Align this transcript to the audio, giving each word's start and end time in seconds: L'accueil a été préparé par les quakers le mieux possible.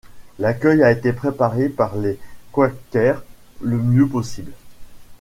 L'accueil 0.39 0.81
a 0.81 0.89
été 0.91 1.13
préparé 1.13 1.69
par 1.69 1.95
les 1.95 2.17
quakers 2.51 3.23
le 3.61 3.77
mieux 3.77 4.07
possible. 4.07 4.51